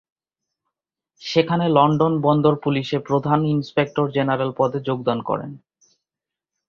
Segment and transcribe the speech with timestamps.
[1.21, 5.51] সেখানে লন্ডন বন্দর পুলিশে প্রধান ইন্সপেক্টর জেনারেল পদে যোগদান করেন।